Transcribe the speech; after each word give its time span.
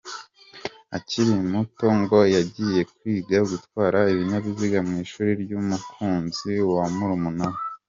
Akiri 0.97 1.33
muto 1.51 1.87
ngo 1.99 2.19
yagiye 2.35 2.81
kwiga 2.95 3.37
gutwara 3.51 3.99
ibinyabiziga 4.13 4.79
mu 4.87 4.93
ishuri 5.03 5.31
ry’umukunzi 5.43 6.53
wa 6.73 6.85
murumuna 6.95 7.45
we. 7.53 7.59